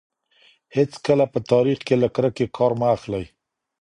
هېڅکله 0.75 1.25
په 1.33 1.39
تاریخ 1.51 1.79
کي 1.87 1.95
له 2.01 2.07
کرکې 2.15 2.45
کار 2.57 2.71
مه 2.79 2.87
اخلئ. 2.95 3.25